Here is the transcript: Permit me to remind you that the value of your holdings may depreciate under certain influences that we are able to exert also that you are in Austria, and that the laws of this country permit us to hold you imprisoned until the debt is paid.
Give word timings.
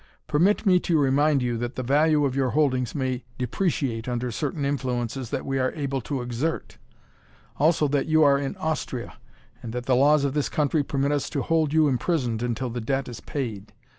Permit 0.25 0.65
me 0.65 0.79
to 0.79 0.97
remind 0.97 1.43
you 1.43 1.59
that 1.59 1.75
the 1.75 1.83
value 1.83 2.25
of 2.25 2.35
your 2.35 2.49
holdings 2.49 2.95
may 2.95 3.23
depreciate 3.37 4.07
under 4.07 4.31
certain 4.31 4.65
influences 4.65 5.29
that 5.29 5.45
we 5.45 5.59
are 5.59 5.71
able 5.73 6.01
to 6.01 6.23
exert 6.23 6.79
also 7.59 7.87
that 7.87 8.07
you 8.07 8.23
are 8.23 8.39
in 8.39 8.57
Austria, 8.57 9.19
and 9.61 9.73
that 9.73 9.85
the 9.85 9.95
laws 9.95 10.25
of 10.25 10.33
this 10.33 10.49
country 10.49 10.81
permit 10.83 11.11
us 11.11 11.29
to 11.29 11.43
hold 11.43 11.71
you 11.71 11.87
imprisoned 11.87 12.41
until 12.41 12.71
the 12.71 12.81
debt 12.81 13.07
is 13.07 13.19
paid. 13.19 13.73